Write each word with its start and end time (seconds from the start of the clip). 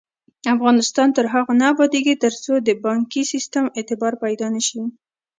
افغانستان 0.55 1.07
تر 1.17 1.25
هغو 1.33 1.51
نه 1.61 1.65
ابادیږي، 1.73 2.15
ترڅو 2.23 2.53
د 2.59 2.69
بانکي 2.85 3.23
سیستم 3.31 3.65
اعتبار 3.77 4.13
پیدا 4.23 4.47
نشي. 4.55 4.81